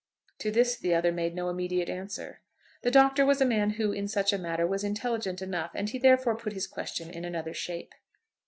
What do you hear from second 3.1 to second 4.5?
was a man who, in such a